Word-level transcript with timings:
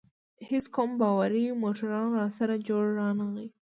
هیڅ 0.49 0.65
کوم 0.75 0.89
باوري 1.01 1.43
موټروان 1.63 2.07
راسره 2.19 2.55
جوړ 2.67 2.83
رانه 2.99 3.25
غی. 3.33 3.47